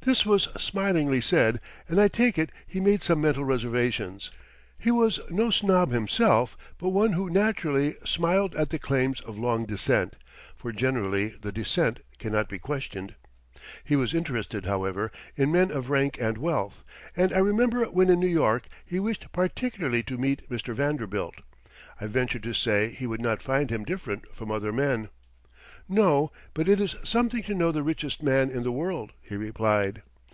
This 0.00 0.26
was 0.26 0.48
smilingly 0.58 1.22
said, 1.22 1.62
and 1.88 1.98
I 1.98 2.08
take 2.08 2.36
it 2.36 2.52
he 2.66 2.78
made 2.78 3.02
some 3.02 3.22
mental 3.22 3.42
reservations. 3.42 4.30
He 4.78 4.90
was 4.90 5.18
no 5.30 5.48
snob 5.48 5.92
himself, 5.92 6.58
but 6.76 6.90
one 6.90 7.14
who 7.14 7.30
naturally 7.30 7.96
"smiled 8.04 8.54
at 8.54 8.68
the 8.68 8.78
claims 8.78 9.22
of 9.22 9.38
long 9.38 9.64
descent," 9.64 10.16
for 10.54 10.72
generally 10.72 11.28
the 11.28 11.52
"descent" 11.52 12.00
cannot 12.18 12.50
be 12.50 12.58
questioned. 12.58 13.14
He 13.82 13.96
was 13.96 14.12
interested, 14.12 14.66
however, 14.66 15.10
in 15.36 15.50
men 15.50 15.70
of 15.70 15.88
rank 15.88 16.18
and 16.20 16.36
wealth, 16.36 16.84
and 17.16 17.32
I 17.32 17.38
remember 17.38 17.86
when 17.86 18.10
in 18.10 18.20
New 18.20 18.26
York 18.26 18.66
he 18.84 19.00
wished 19.00 19.32
particularly 19.32 20.02
to 20.02 20.18
meet 20.18 20.50
Mr. 20.50 20.74
Vanderbilt. 20.74 21.36
I 21.98 22.08
ventured 22.08 22.42
to 22.42 22.52
say 22.52 22.90
he 22.90 23.06
would 23.06 23.22
not 23.22 23.40
find 23.40 23.70
him 23.70 23.84
different 23.86 24.26
from 24.34 24.50
other 24.50 24.70
men. 24.70 25.08
"No, 25.86 26.32
but 26.54 26.66
it 26.66 26.80
is 26.80 26.96
something 27.04 27.42
to 27.42 27.52
know 27.54 27.70
the 27.70 27.82
richest 27.82 28.22
man 28.22 28.50
in 28.50 28.62
the 28.62 28.72
world," 28.72 29.12
he 29.20 29.36
replied. 29.36 30.00